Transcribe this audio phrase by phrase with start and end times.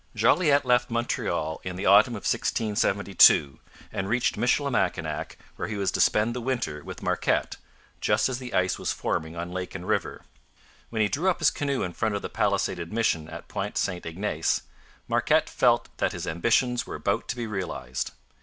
[0.15, 3.59] Jolliet left Montreal in the autumn of 1672
[3.91, 7.57] and reached Michilimackinac, where he was to spend the winter with Marquette,
[7.99, 10.23] just as the ice was forming on lake and river.
[10.89, 14.03] When he drew up his canoe in front of the palisaded mission at Point St
[14.07, 14.63] Ignace,
[15.07, 18.09] Marquette felt that his ambitions were about to be realized.